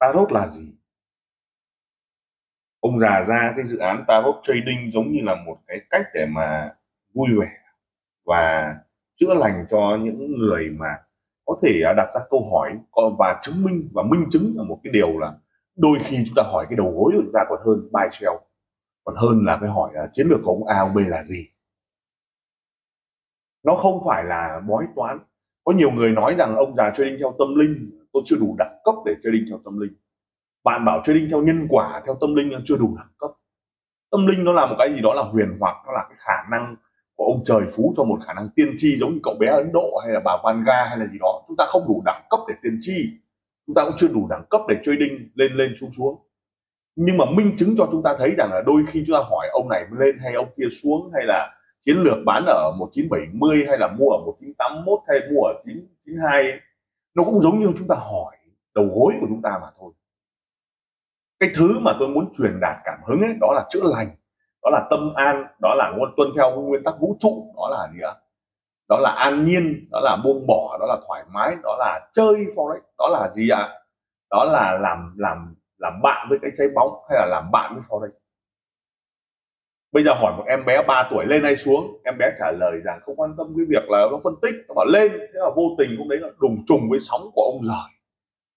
[0.00, 0.72] tarot là gì?
[2.80, 6.26] Ông già ra cái dự án tarot trading giống như là một cái cách để
[6.26, 6.74] mà
[7.14, 7.50] vui vẻ
[8.24, 8.76] và
[9.16, 10.98] chữa lành cho những người mà
[11.44, 12.78] có thể à, đặt ra câu hỏi
[13.18, 15.32] và chứng minh và minh chứng là một cái điều là
[15.76, 18.40] đôi khi chúng ta hỏi cái đầu gối của chúng ta còn hơn bài treo
[19.04, 21.48] còn hơn là cái hỏi là chiến lược của ông A, ông B là gì?
[23.62, 25.18] Nó không phải là bói toán.
[25.64, 28.80] Có nhiều người nói rằng ông già trading theo tâm linh tôi chưa đủ đẳng
[28.84, 29.92] cấp để trading theo tâm linh.
[30.64, 33.30] Bạn bảo trading theo nhân quả, theo tâm linh chưa đủ đẳng cấp.
[34.10, 36.48] Tâm linh nó là một cái gì đó là huyền hoặc, nó là cái khả
[36.50, 36.76] năng
[37.16, 39.72] của ông trời phú cho một khả năng tiên tri giống như cậu bé ấn
[39.72, 41.42] độ hay là bà vanga hay là gì đó.
[41.48, 42.92] Chúng ta không đủ đẳng cấp để tiên tri.
[43.66, 46.26] Chúng ta cũng chưa đủ đẳng cấp để trading lên lên xuống xuống.
[46.96, 49.48] Nhưng mà minh chứng cho chúng ta thấy rằng là đôi khi chúng ta hỏi
[49.52, 53.78] ông này lên hay ông kia xuống hay là chiến lược bán ở 1970 hay
[53.78, 56.60] là mua ở 1981 hay mua ở 992
[57.14, 58.36] nó cũng giống như chúng ta hỏi
[58.74, 59.92] đầu gối của chúng ta mà thôi.
[61.40, 64.08] Cái thứ mà tôi muốn truyền đạt cảm hứng ấy, đó là chữa lành,
[64.62, 68.00] đó là tâm an, đó là tuân theo nguyên tắc vũ trụ, đó là gì
[68.00, 68.14] ạ?
[68.88, 72.34] Đó là an nhiên, đó là buông bỏ, đó là thoải mái, đó là chơi
[72.34, 73.68] forex, đó là gì ạ?
[74.30, 77.84] Đó là làm làm làm bạn với cái trái bóng hay là làm bạn với
[77.88, 78.10] forex
[79.92, 82.80] bây giờ hỏi một em bé 3 tuổi lên hay xuống em bé trả lời
[82.84, 85.12] rằng không quan tâm cái việc là nó phân tích nó bảo lên.
[85.12, 87.90] Thế là vô tình cũng đấy là đùng trùng với sóng của ông giỏi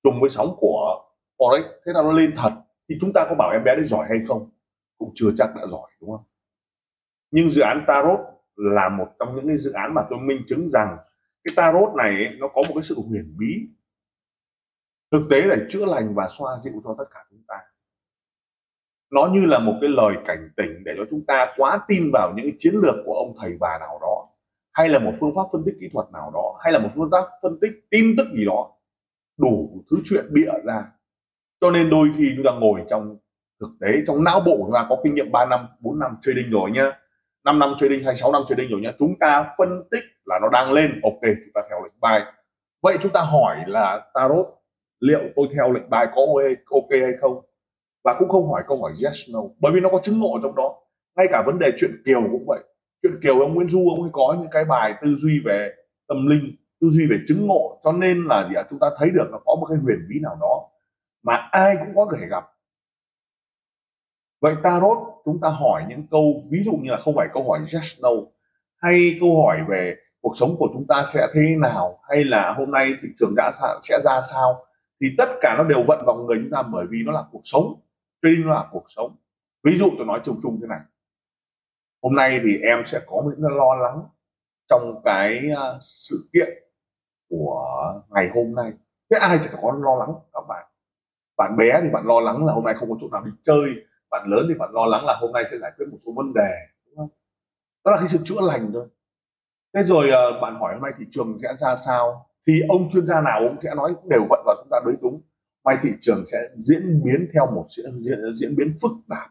[0.04, 1.04] trùng với sóng của
[1.38, 1.64] forex.
[1.86, 2.52] Thế là nó lên thật.
[2.90, 4.50] Thì chúng ta có bảo em bé đấy giỏi hay không?
[4.98, 6.26] Cũng chưa chắc đã giỏi đúng không?
[7.32, 8.20] Nhưng dự án tarot
[8.56, 10.98] là một trong những cái dự án mà tôi minh chứng rằng
[11.44, 13.68] cái tarot này ấy, nó có một cái sự huyền bí.
[15.12, 17.56] Thực tế để chữa lành và xoa dịu cho tất cả chúng ta
[19.14, 22.34] nó như là một cái lời cảnh tỉnh để cho chúng ta quá tin vào
[22.36, 24.28] những chiến lược của ông thầy bà nào đó,
[24.74, 27.10] hay là một phương pháp phân tích kỹ thuật nào đó, hay là một phương
[27.12, 28.72] pháp phân tích tin tức gì đó,
[29.38, 30.86] đủ thứ chuyện bịa ra.
[31.62, 33.18] Cho nên đôi khi chúng ta ngồi trong
[33.60, 36.18] thực tế, trong não bộ của chúng ta, có kinh nghiệm 3 năm 4 năm
[36.22, 37.00] trading rồi nhá
[37.44, 40.50] 5 năm trading hay 6 năm trading rồi nhá, chúng ta phân tích là nó
[40.50, 41.00] đang lên.
[41.04, 42.22] Ok, chúng ta theo lệnh bài.
[42.82, 44.46] Vậy chúng ta hỏi là tarot,
[45.00, 46.22] liệu tôi theo lệnh bài có
[46.72, 47.42] ok hay không?
[48.04, 49.40] Và cũng không hỏi câu hỏi yes, no.
[49.60, 50.76] Bởi vì nó có chứng ngộ trong đó.
[51.16, 52.60] Ngay cả vấn đề chuyện kiều cũng vậy.
[53.04, 55.70] Chuyện kiều ông Nguyễn Du, ông ấy có những cái bài tư duy về
[56.08, 57.80] tâm linh, tư duy về chứng ngộ.
[57.84, 58.64] Cho nên là gì ạ?
[58.70, 60.70] Chúng ta thấy được nó có một cái huyền bí nào đó
[61.24, 62.44] mà ai cũng có thể gặp.
[64.42, 67.60] Vậy tarot, chúng ta hỏi những câu, ví dụ như là không phải câu hỏi
[67.60, 68.10] yes, no,
[68.82, 72.72] hay câu hỏi về cuộc sống của chúng ta sẽ thế nào, hay là hôm
[72.72, 74.66] nay thị trường đã sẽ ra sao,
[75.02, 77.42] thì tất cả nó đều vận vào người chúng ta bởi vì nó là cuộc
[77.44, 77.82] sống
[78.24, 79.16] trading loạn cuộc sống.
[79.64, 80.80] Ví dụ tôi nói chung chung thế này.
[82.04, 84.04] Hôm nay thì em sẽ có những lo lắng
[84.70, 86.50] trong cái à, sự kiện
[87.30, 87.66] của
[88.10, 88.74] ngày hôm nay.
[89.12, 90.66] Thế ai chẳng có lo lắng các bạn.
[91.38, 93.70] Bạn bé thì bạn lo lắng là hôm nay không có chỗ nào đi chơi.
[94.10, 96.34] Bạn lớn thì bạn lo lắng là hôm nay sẽ giải quyết một số vấn
[96.34, 96.52] đề,
[96.86, 97.10] đúng không?
[97.86, 98.88] Đó là cái sự chữa lành thôi.
[99.76, 102.30] Thế rồi à, bạn hỏi hôm nay thị trường sẽ ra sao?
[102.48, 105.22] Thì ông chuyên gia nào cũng sẽ nói, đều vận vào chúng ta đối đúng
[105.64, 109.30] may thị trường sẽ diễn biến theo một diễn, diễn diễn biến phức tạp.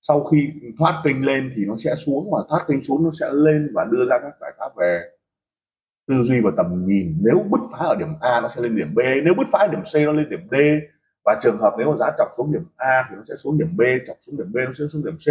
[0.00, 3.26] Sau khi thoát kênh lên thì nó sẽ xuống và thoát kênh xuống nó sẽ
[3.32, 5.00] lên và đưa ra các giải pháp về
[6.08, 7.18] tư duy và tầm nhìn.
[7.20, 8.98] Nếu bứt phá ở điểm A nó sẽ lên điểm B.
[9.24, 10.54] Nếu bứt phá ở điểm C nó lên điểm D.
[11.24, 13.76] Và trường hợp nếu mà giá chọc xuống điểm A thì nó sẽ xuống điểm
[13.76, 15.28] B chọc xuống điểm B nó sẽ xuống điểm C.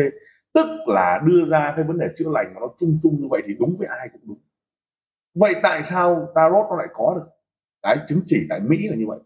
[0.54, 3.42] Tức là đưa ra cái vấn đề chữa lành mà nó chung chung như vậy
[3.46, 4.40] thì đúng với ai cũng đúng.
[5.36, 7.30] Vậy tại sao tarot nó lại có được?
[7.84, 9.20] Cái chứng chỉ tại Mỹ là như vậy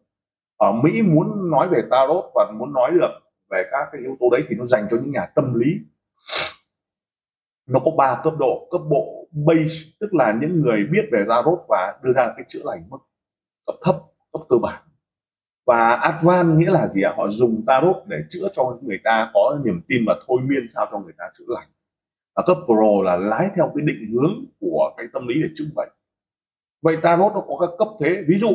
[0.61, 3.09] ở Mỹ muốn nói về tarot và muốn nói được
[3.51, 5.67] về các cái yếu tố đấy thì nó dành cho những nhà tâm lý.
[7.67, 8.67] Nó có ba cấp độ.
[8.71, 12.59] Cấp bộ base, tức là những người biết về tarot và đưa ra cái chữa
[12.63, 12.97] lành mức
[13.65, 13.95] cấp thấp,
[14.33, 14.81] cấp cơ bản.
[15.65, 17.13] Và advan nghĩa là gì ạ?
[17.17, 20.87] Họ dùng tarot để chữa cho người ta có niềm tin và thôi miên sao
[20.91, 21.67] cho người ta chữa lành.
[22.35, 25.65] Và cấp pro là lái theo cái định hướng của cái tâm lý để chữa
[25.75, 25.89] bệnh.
[26.81, 28.23] Vậy tarot nó có các cấp thế.
[28.27, 28.49] Ví dụ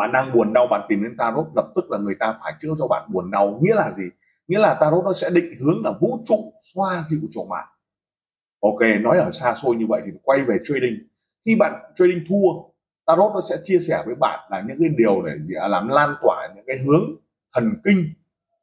[0.00, 2.68] bạn đang buồn đau, bạn tìm đến tarot, lập tức là người ta phải chữa
[2.78, 3.58] cho bạn buồn đau.
[3.62, 4.04] Nghĩa là gì?
[4.48, 7.68] Nghĩa là tarot nó sẽ định hướng là vũ trụ xoa dịu cho bạn.
[8.60, 10.98] Ok, nói ở xa xôi như vậy thì quay về trading.
[11.44, 12.48] Khi bạn trading thua,
[13.06, 16.14] tarot nó sẽ chia sẻ với bạn là những cái điều để gì làm lan
[16.22, 17.04] tỏa những cái hướng
[17.54, 18.04] thần kinh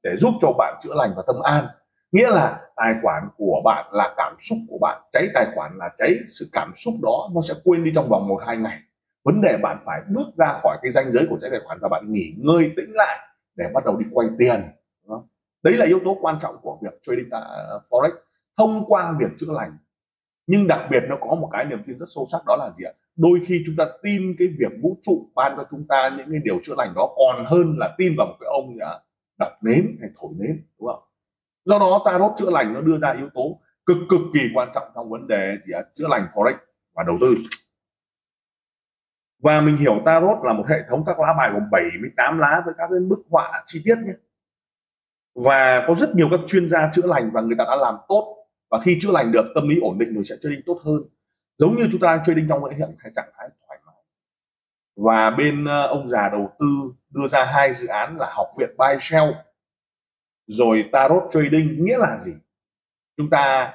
[0.04, 1.66] để giúp cho bạn chữa lành và tâm an.
[2.12, 5.02] Nghĩa là tài khoản của bạn là cảm xúc của bạn.
[5.12, 8.28] Cháy tài khoản là cháy sự cảm xúc đó, nó sẽ quên đi trong vòng
[8.28, 8.80] một hai ngày
[9.28, 11.90] vấn đề bạn phải bước ra khỏi cái ranh giới của trái tài khoản và
[11.90, 13.18] bạn nghỉ ngơi tĩnh lại
[13.56, 14.62] để bắt đầu đi quay tiền
[15.64, 17.42] đấy là yếu tố quan trọng của việc trading à,
[17.90, 18.12] forex
[18.58, 19.78] thông qua việc chữa lành.
[20.48, 22.86] Nhưng đặc biệt nó có một cái niềm tin rất sâu sắc, đó là gì
[22.86, 22.94] ạ?
[23.16, 26.40] Đôi khi chúng ta tin cái việc vũ trụ ban cho chúng ta những cái
[26.44, 29.50] điều chữa lành đó còn hơn là tin vào một cái ông à, gì ạ
[29.62, 31.04] nến hay thổi nến, đúng không?
[31.66, 34.92] Do đó tarot chữa lành nó đưa ra yếu tố cực cực kỳ quan trọng
[34.96, 35.82] trong vấn đề gì ạ?
[35.94, 36.54] Chữa lành forex
[36.96, 37.36] và đầu tư
[39.40, 42.74] và mình hiểu tarot là một hệ thống các lá bài gồm 78 lá với
[42.78, 44.14] các cái bức họa chi tiết nhé.
[45.36, 48.34] Và có rất nhiều các chuyên gia chữa lành và người ta đã làm tốt.
[48.70, 51.02] Và khi chữa lành được, tâm lý ổn định rồi sẽ trading tốt hơn.
[51.58, 53.96] Giống như chúng ta đang trading trong hiện trạng thái thoải mái.
[54.96, 56.66] Và bên ờ, ông già đầu tư
[57.10, 59.32] đưa ra hai dự án là học viện buy sell
[60.48, 62.34] rồi tarot trading, nghĩa là gì?
[63.18, 63.74] Chúng ta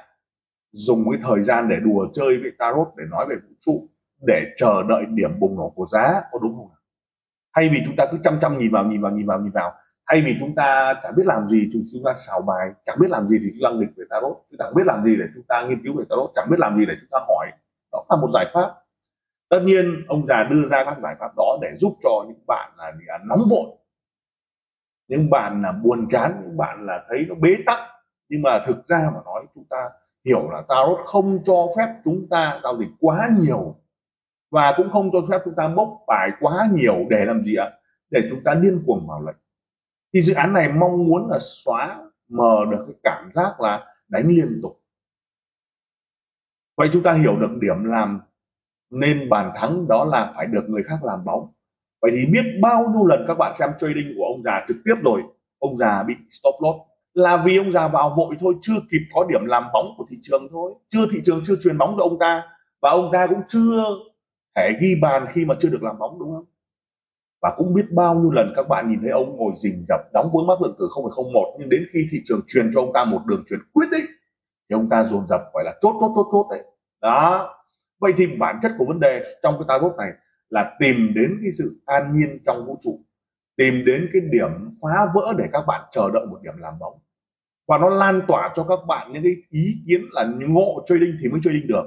[0.71, 3.87] dùng cái thời gian để đùa chơi với tarot để nói về vũ trụ
[4.27, 6.69] để chờ đợi điểm bùng nổ của giá có đúng không
[7.55, 9.73] thay vì chúng ta cứ chăm chăm nhìn vào nhìn vào nhìn vào nhìn vào
[10.07, 13.09] thay vì chúng ta chẳng biết làm gì thì chúng ta xào bài chẳng biết
[13.09, 15.43] làm gì thì chúng ta nghịch về tarot chúng ta biết làm gì để chúng
[15.47, 17.47] ta nghiên cứu về tarot chẳng biết làm gì để chúng ta hỏi.
[17.91, 18.73] Đó là một giải pháp.
[19.49, 22.71] Tất nhiên ông già đưa ra các giải pháp đó để giúp cho những bạn
[22.77, 23.77] là, là nóng vội.
[25.07, 27.79] Những bạn là buồn chán những bạn là thấy nó bế tắc.
[28.29, 29.89] Nhưng mà thực ra mà nói chúng ta
[30.25, 33.75] hiểu là tarot không cho phép chúng ta giao dịch quá nhiều
[34.53, 37.71] và cũng không cho phép chúng ta bốc bài quá nhiều để làm gì ạ?
[38.09, 39.35] Để chúng ta điên cuồng vào lệnh.
[40.13, 44.27] Thì dự án này mong muốn là xóa mờ được cái cảm giác là đánh
[44.27, 44.81] liên tục.
[46.77, 48.21] Vậy chúng ta hiểu được điểm làm
[48.89, 51.47] nên bàn thắng đó là phải được người khác làm bóng.
[52.01, 54.95] Vậy thì biết bao nhiêu lần các bạn xem trading của ông già trực tiếp
[55.03, 55.21] rồi,
[55.59, 56.79] ông già bị stop loss
[57.13, 60.19] là vì ông già vào vội thôi, chưa kịp có điểm làm bóng của thị
[60.21, 60.73] trường thôi.
[60.89, 62.43] Chưa, thị trường chưa truyền bóng cho ông ta
[62.81, 63.83] và ông ta cũng chưa
[64.55, 66.45] thể ghi bàn khi mà chưa được làm bóng đúng không?
[67.41, 70.31] Và cũng biết bao nhiêu lần các bạn nhìn thấy ông ngồi rình rập đóng
[70.33, 73.21] vướng mắc lượng từ 0,01 nhưng đến khi thị trường truyền cho ông ta một
[73.25, 74.05] đường truyền quyết định
[74.69, 76.63] thì ông ta dồn dập gọi là chốt chốt chốt chốt đấy.
[77.01, 77.49] Đó.
[77.99, 80.09] Vậy thì bản chất của vấn đề trong cái tarot này
[80.49, 82.99] là tìm đến cái sự an nhiên trong vũ trụ
[83.57, 84.49] tìm đến cái điểm
[84.81, 86.99] phá vỡ để các bạn chờ đợi một điểm làm bóng.
[87.67, 91.29] Và nó lan tỏa cho các bạn những cái ý kiến là ngộ trading thì
[91.29, 91.83] mới trading được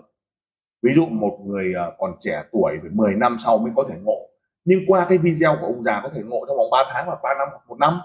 [0.83, 4.29] ví dụ một người ờ, còn trẻ tuổi 10 năm sau mới có thể ngộ.
[4.65, 7.19] Nhưng qua cái video của ông già có thể ngộ trong vòng 3 tháng hoặc
[7.23, 8.01] 3 năm hoặc một năm.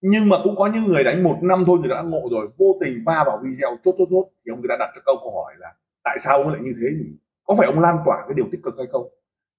[0.00, 2.66] Nhưng mà cũng có những người đánh một năm thôi thì đã ngộ rồi, vô
[2.80, 5.54] tình va vào video, chốt chốt chốt, thì ông đã đặt cho câu câu hỏi
[5.58, 5.74] là,
[6.04, 7.10] tại sao ông lại như thế nhỉ?
[7.44, 9.08] Có phải ông lan tỏa cái điều tích cực hay không?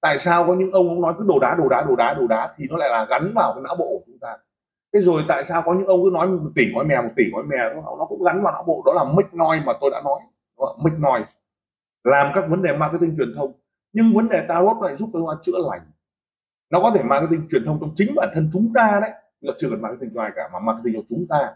[0.01, 2.27] Tại sao có những ông ông nói cứ đồ đá đồ đá đồ đá đồ
[2.27, 4.37] đá thì nó lại là gắn vào cái não bộ của chúng ta?
[4.93, 7.23] Thế rồi tại sao có những ông cứ nói một tỷ gói mè, một tỷ
[7.33, 7.57] gói mè,
[7.99, 8.83] nó cũng gắn vào não bộ.
[8.85, 10.19] Đó là mic noise mà tôi đã nói.
[10.83, 11.31] Mic noise
[12.07, 13.51] làm các vấn đề marketing truyền thông,
[13.93, 15.81] nhưng vấn đề tarot lại giúp tôi chữa lành.
[16.69, 19.11] Nó có thể marketing truyền thông trong chính bản thân chúng ta đấy
[19.41, 21.53] là chưa cần marketing cho ai cả, mà marketing cho chúng ta.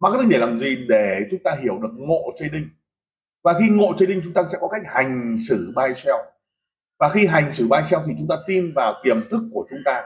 [0.00, 0.86] Marketing để làm gì?
[0.88, 2.68] Để chúng ta hiểu được ngộ trading.
[3.44, 6.18] Và khi ngộ trading, chúng ta sẽ có cách hành xử buy sell.
[6.98, 9.78] Và khi hành xử buy sell thì chúng ta tin vào tiềm thức của chúng
[9.84, 10.02] ta.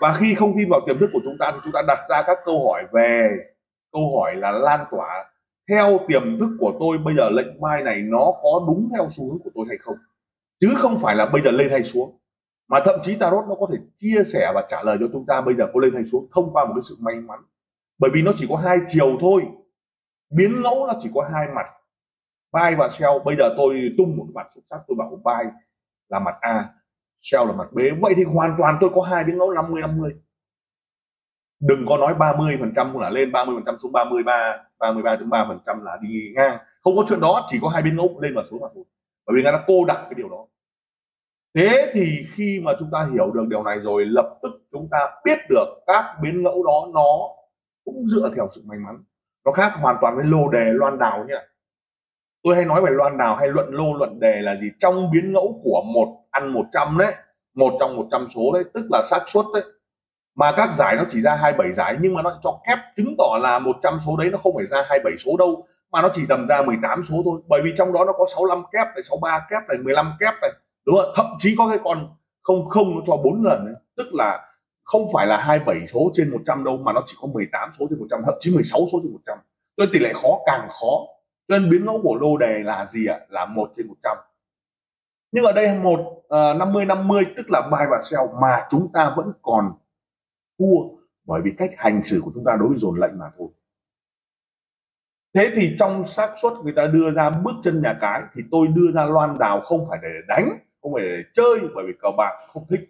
[0.00, 2.22] Và khi không tin vào tiềm thức của chúng ta thì chúng ta đặt ra
[2.26, 3.30] các câu hỏi về,
[3.92, 5.24] câu hỏi là lan tỏa
[5.68, 9.28] theo tiềm thức của tôi, bây giờ lệnh buy này nó có đúng theo xu
[9.28, 9.96] hướng của tôi hay không?
[10.60, 12.18] Chứ không phải là bây giờ lên hay xuống.
[12.68, 15.40] Mà thậm chí tarot nó có thể chia sẻ và trả lời cho chúng ta
[15.40, 17.40] bây giờ có lên hay xuống thông qua một cái sự may mắn.
[17.98, 19.42] Bởi vì nó chỉ có hai chiều thôi.
[20.30, 21.66] Biến ngẫu nó chỉ có hai mặt.
[22.52, 23.12] Buy và sell.
[23.24, 25.50] Bây giờ tôi tung một mặt xuất sắc tôi bảo buy
[26.08, 26.68] là mặt A,
[27.20, 27.78] sell là mặt B.
[28.00, 30.12] Vậy thì hoàn toàn tôi có hai biến ngẫu 50 50
[31.60, 35.58] đừng có nói 30 phần trăm là lên 30 phần trăm xuống 33 33.3 phần
[35.64, 36.58] trăm là đi ngang.
[36.82, 38.84] Không có chuyện đó, chỉ có hai biến ngẫu lên và xuống mà thôi
[39.26, 40.46] bởi vì người ta cô đặc cái điều đó.
[41.54, 44.98] Thế thì khi mà chúng ta hiểu được điều này rồi, lập tức chúng ta
[45.24, 47.06] biết được các biến ngẫu đó nó
[47.84, 49.04] cũng dựa theo sự may mắn.
[49.44, 51.42] Nó khác hoàn toàn với lô đề loan đào nhá.
[52.42, 54.70] Tôi hay nói về loan đào hay luận lô luận đề là gì?
[54.78, 57.14] Trong biến ngẫu của một ăn 100 đấy,
[57.54, 59.62] một trong 100 số đấy, tức là xác suất đấy
[60.34, 63.38] mà các giải nó chỉ ra 27 giải nhưng mà nó cho kép chứng tỏ
[63.40, 66.46] là 100 số đấy nó không phải ra 27 số đâu mà nó chỉ tầm
[66.46, 67.40] ra 18 số thôi.
[67.48, 70.50] Bởi vì trong đó nó có 65 kép này 63 kép này 15 kép này
[70.86, 72.08] đúng không thậm chí có cái con
[72.42, 73.74] không không nó cho bốn lần ấy.
[73.96, 74.46] tức là
[74.84, 77.98] không phải là 27 số trên 100 đâu mà nó chỉ có 18 số trên
[77.98, 79.38] 100 thậm chí 16 số trên 100
[79.76, 80.98] cho nên tỷ lệ khó càng khó.
[81.48, 83.18] Cho nên biến mẫu của lô đề là gì ạ?
[83.20, 83.26] À?
[83.28, 84.16] là một trên 100
[85.34, 89.14] nhưng ở đây một uh, 50 50 tức là buy và sell mà chúng ta
[89.16, 89.72] vẫn còn
[90.58, 93.48] thua bởi vì cách hành xử của chúng ta đối với dồn lệnh mà thôi.
[95.34, 98.68] Thế thì trong xác suất người ta đưa ra bước chân nhà cái, thì tôi
[98.68, 100.44] đưa ra loan đào không phải để đánh,
[100.82, 102.80] không phải để chơi, bởi vì cờ bạc không thích.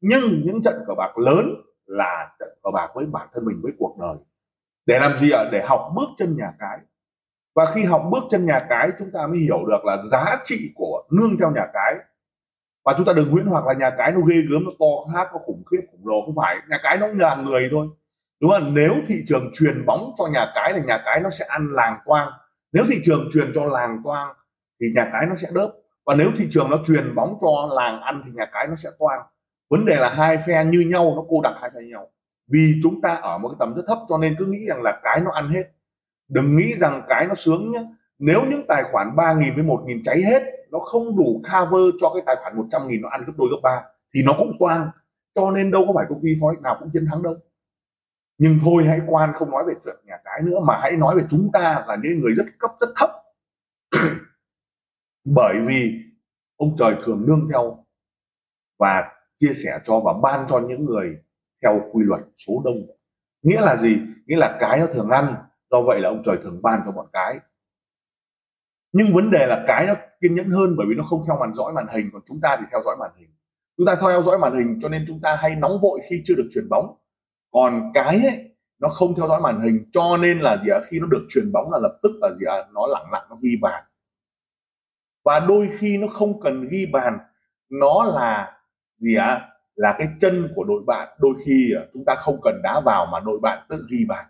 [0.00, 1.54] Nhưng những trận cờ bạc lớn
[1.86, 4.16] là trận cờ bạc với bản thân mình, với cuộc đời.
[4.86, 5.44] Để làm gì ạ?
[5.52, 6.78] Để học bước chân nhà cái.
[7.54, 10.72] Và khi học bước chân nhà cái, chúng ta mới hiểu được là giá trị
[10.74, 11.94] của nương theo nhà cái
[12.84, 15.28] và chúng ta đừng huyễn hoặc là nhà cái nó ghê gớm, nó to khác,
[15.32, 16.56] nó khủng khiếp khủng lồ, không phải.
[16.68, 17.86] Nhà cái nó là người thôi.
[18.40, 18.74] Đúng không?
[18.74, 21.98] Nếu thị trường truyền bóng cho nhà cái thì nhà cái nó sẽ ăn làng
[22.06, 22.28] toang
[22.74, 24.34] nếu thị trường truyền cho làng toang
[24.80, 25.72] thì nhà cái nó sẽ đớp.
[26.06, 28.90] Và nếu thị trường nó truyền bóng cho làng ăn thì nhà cái nó sẽ
[28.98, 29.20] toang
[29.70, 32.10] vấn đề là hai phe như nhau, nó cô đặc hai phe như nhau.
[32.52, 35.00] Vì chúng ta ở một cái tầm rất thấp cho nên cứ nghĩ rằng là
[35.02, 35.64] cái nó ăn hết.
[36.28, 37.82] Đừng nghĩ rằng cái nó sướng nhé
[38.18, 40.42] nếu những tài khoản 3.000 với 1.000 cháy hết
[40.74, 43.82] nó không đủ cover cho cái tài khoản 100.000 nó ăn gấp đôi gấp ba.
[44.14, 44.90] Thì nó cũng toang.
[45.34, 47.36] Cho nên đâu có phải công ty forex nào cũng chiến thắng đâu.
[48.38, 51.22] Nhưng thôi hãy quan không nói về chuyện nhà cái nữa, mà hãy nói về
[51.30, 53.10] chúng ta là những người rất cấp, rất thấp.
[55.24, 56.02] Bởi vì
[56.56, 57.84] ông trời thường nương theo
[58.78, 61.16] và chia sẻ cho và ban cho những người
[61.62, 62.86] theo quy luật số đông.
[63.42, 63.96] Nghĩa là gì?
[64.26, 65.36] Nghĩa là cái nó thường ăn.
[65.70, 67.38] Do vậy là ông trời thường ban cho bọn cái
[68.96, 71.54] nhưng vấn đề là cái nó kiên nhẫn hơn bởi vì nó không theo màn
[71.54, 73.30] dõi màn hình, còn chúng ta thì theo dõi màn hình.
[73.76, 76.34] Chúng ta theo dõi màn hình cho nên chúng ta hay nóng vội khi chưa
[76.34, 76.96] được truyền bóng.
[77.52, 80.80] Còn cái ấy, nó không theo dõi màn hình cho nên là gì ạ?
[80.86, 82.56] Khi nó được truyền bóng là lập tức là gì ạ?
[82.74, 83.84] Nó lặng lặng, nó ghi bàn.
[85.24, 87.18] Và đôi khi nó không cần ghi bàn,
[87.70, 88.58] nó là
[88.98, 89.48] gì ạ?
[89.74, 91.08] Là cái chân của đội bạn.
[91.18, 94.24] Đôi khi chúng ta không cần đá vào mà đội bạn tự ghi bàn.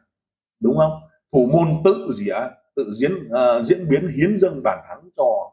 [0.61, 0.93] Đúng không?
[1.33, 2.51] Thủ môn tự gì ạ?
[2.77, 5.51] Tự diễn uh, diễn biến hiến dâng bàn thắng cho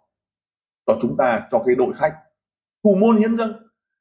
[0.88, 2.14] cho chúng ta cho cái đội khách.
[2.84, 3.54] Thủ môn hiến dâng.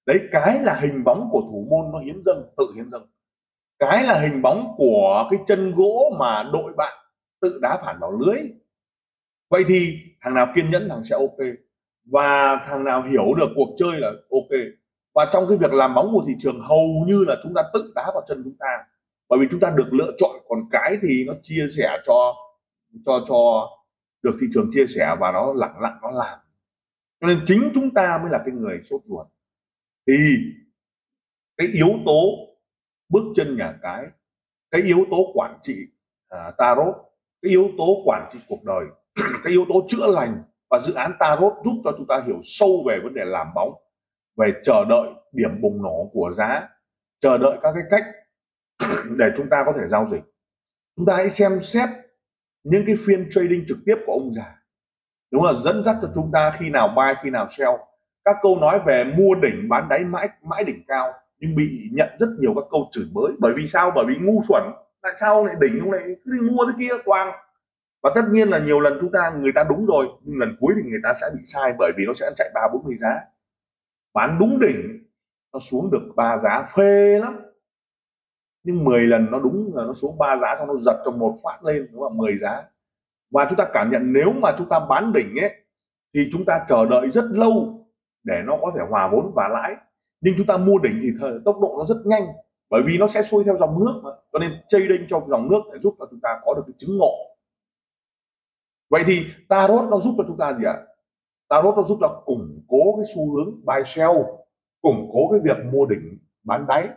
[0.06, 3.06] Đấy cái là hình bóng của thủ môn nó hiến dâng tự hiến dâng.
[3.78, 6.98] Cái là hình bóng của cái chân gỗ mà đội bạn
[7.40, 8.38] tự đá phản vào lưới.
[9.50, 11.38] Vậy thì thằng nào kiên nhẫn thằng sẽ ok.
[12.04, 14.60] Và thằng nào hiểu được cuộc chơi là ok.
[15.14, 17.92] Và trong cái việc làm bóng của thị trường hầu như là chúng ta tự
[17.94, 18.78] đá vào chân chúng ta.
[19.28, 20.30] Bởi vì chúng ta được lựa chọn.
[20.48, 22.34] Còn cái thì nó chia sẻ cho
[23.04, 23.68] cho cho
[24.22, 26.38] được thị trường chia sẻ và nó lặng lặng nó làm.
[27.20, 29.26] Cho nên chính chúng ta mới là cái người sốt ruột.
[30.06, 30.14] Thì
[31.56, 32.20] cái yếu tố
[33.08, 34.06] bước chân nhà cái
[34.70, 35.76] cái yếu tố quản trị
[36.28, 36.94] à, tarot
[37.42, 38.84] cái yếu tố quản trị cuộc đời
[39.44, 42.84] cái yếu tố chữa lành và dự án tarot giúp cho chúng ta hiểu sâu
[42.86, 43.72] về vấn đề làm bóng
[44.36, 46.68] về chờ đợi điểm bùng nổ của giá
[47.20, 48.04] chờ đợi các cái cách
[49.18, 50.22] để chúng ta có thể giao dịch.
[50.96, 51.88] Chúng ta hãy xem xét
[52.64, 54.56] những cái phiên trading trực tiếp của ông già,
[55.32, 57.70] đúng là dẫn dắt cho chúng ta khi nào buy, khi nào sell.
[58.24, 62.08] Các câu nói về mua đỉnh, bán đáy mãi mãi đỉnh cao, nhưng bị nhận
[62.18, 63.32] rất nhiều các câu chửi bới.
[63.38, 63.92] Bởi vì sao?
[63.94, 64.62] Bởi vì ngu xuẩn.
[65.02, 67.32] Tại sao lại đỉnh không lại cứ đi mua thế kia, toàn?
[68.02, 70.74] Và tất nhiên là nhiều lần chúng ta, người ta đúng rồi, nhưng lần cuối
[70.76, 73.20] thì người ta sẽ bị sai bởi vì nó sẽ chạy ba bốn mươi giá.
[74.14, 75.04] Bán đúng đỉnh,
[75.52, 77.36] nó xuống được ba giá phê lắm
[78.62, 81.34] nhưng 10 lần nó đúng là nó xuống ba giá xong nó giật trong một
[81.44, 82.16] phát lên đúng không?
[82.16, 82.62] 10 giá.
[83.30, 85.54] Và chúng ta cảm nhận nếu mà chúng ta bán đỉnh ấy
[86.14, 87.86] thì chúng ta chờ đợi rất lâu
[88.24, 89.76] để nó có thể hòa vốn và lãi.
[90.20, 92.22] Nhưng chúng ta mua đỉnh thì thời, tốc độ nó rất nhanh
[92.70, 94.10] bởi vì nó sẽ xuôi theo dòng nước mà.
[94.32, 96.98] Cho nên trading cho dòng nước để giúp cho chúng ta có được cái chứng
[96.98, 97.14] ngộ.
[98.90, 100.72] Vậy thì tarot nó giúp cho chúng ta gì ạ?
[100.72, 100.86] À?
[101.48, 104.10] tarot nó giúp là củng cố cái xu hướng buy sell
[104.82, 106.88] củng cố cái việc mua đỉnh bán đáy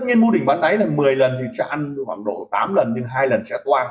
[0.00, 2.74] tất nhiên mua đỉnh bán đáy là 10 lần thì sẽ ăn khoảng độ 8
[2.74, 3.86] lần, nhưng hai lần sẽ toang.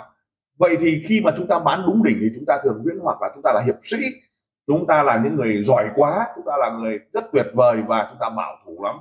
[0.58, 3.22] Vậy thì khi mà chúng ta bán đúng đỉnh thì chúng ta thường nguyễn hoặc
[3.22, 3.98] là chúng ta là hiệp sĩ.
[4.68, 8.08] Chúng ta là những người giỏi quá, chúng ta là người rất tuyệt vời và
[8.10, 8.96] chúng ta bảo thủ lắm.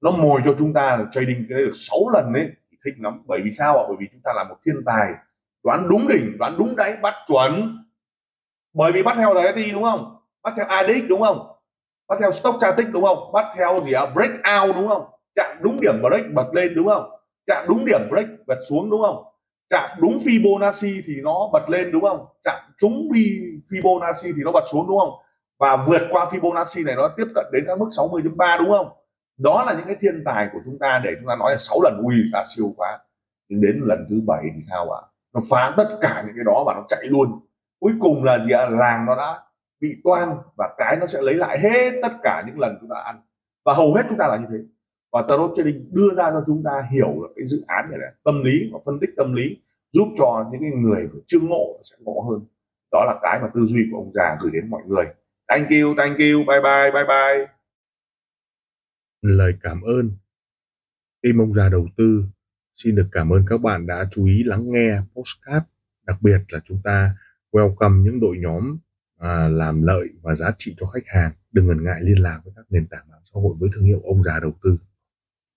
[0.00, 2.50] Nó mồi cho chúng ta là trading cái đấy được 6 lần đấy
[2.84, 3.22] thích lắm.
[3.26, 3.84] Bởi vì sao ạ?
[3.88, 5.12] Bởi vì chúng ta là một thiên tài,
[5.64, 7.78] đoán đúng đỉnh, đoán đúng đáy, bắt chuẩn.
[8.74, 10.16] Bởi vì bắt theo đấy đi đúng không?
[10.42, 11.46] Bắt theo ADX đúng không?
[12.08, 13.32] Bắt theo stock static đúng không?
[13.32, 14.06] Bắt theo gì ạ?
[14.14, 15.04] Breakout, đúng không?
[15.34, 17.10] Chạm đúng điểm break bật lên đúng không?
[17.46, 19.24] Chạm đúng điểm break bật xuống đúng không?
[19.68, 22.26] Chạm đúng Fibonacci thì nó bật lên đúng không?
[22.42, 23.08] Chạm trúng
[23.70, 25.10] Fibonacci thì nó bật xuống đúng không?
[25.58, 28.88] Và vượt qua Fibonacci này nó tiếp cận đến các mức 60.3 đúng không?
[29.38, 31.78] Đó là những cái thiên tài của chúng ta để chúng ta nói là 6
[31.82, 32.98] lần, ui, ta siêu quá.
[33.48, 35.00] Nhưng đến lần thứ bảy thì sao ạ?
[35.34, 37.40] Nó phá tất cả những cái đó và nó chạy luôn.
[37.80, 38.68] Cuối cùng là gì à?
[38.70, 39.40] làng nó đã
[39.80, 43.00] bị toan và cái nó sẽ lấy lại hết tất cả những lần chúng ta
[43.04, 43.22] ăn.
[43.64, 44.58] Và hầu hết chúng ta là như thế
[45.12, 48.12] và tarot trading đưa ra cho chúng ta hiểu được cái dự án này là
[48.24, 49.56] tâm lý và phân tích tâm lý
[49.92, 52.46] giúp cho những cái người chưa ngộ sẽ ngộ hơn.
[52.92, 55.04] Đó là cái mà tư duy của ông già gửi đến mọi người.
[55.48, 57.46] Thank you thank you bye bye bye bye.
[59.22, 60.10] Lời cảm ơn.
[61.22, 62.24] Tim ông già đầu tư
[62.76, 65.66] xin được cảm ơn các bạn đã chú ý lắng nghe postcard
[66.06, 67.16] đặc biệt là chúng ta
[67.52, 68.78] welcome những đội nhóm
[69.18, 71.32] à, làm lợi và giá trị cho khách hàng.
[71.52, 74.00] Đừng ngần ngại liên lạc với các nền tảng mạng xã hội với thương hiệu
[74.04, 74.78] ông già đầu tư